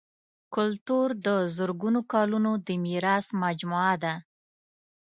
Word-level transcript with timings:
کلتور 0.55 1.07
د 1.25 1.27
زرګونو 1.55 1.99
کلونو 2.13 2.51
د 2.67 2.67
میراث 2.83 3.27
مجموعه 3.43 3.95
ده. 4.03 4.13